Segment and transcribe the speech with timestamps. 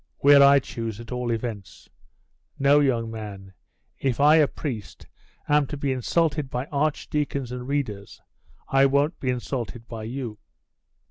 [0.17, 1.87] 'Where I choose, at all events.
[2.57, 3.53] No, young man!
[3.99, 5.05] If I, a priest,
[5.47, 8.19] am to be insulted by archdeacons and readers,
[8.67, 10.39] I won't be insulted by you.